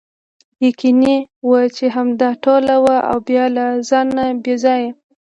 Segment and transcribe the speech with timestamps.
[0.67, 1.17] یقیني
[1.49, 4.91] وه چې همدا ټوله وه او بیا له ځانه بې ځایه.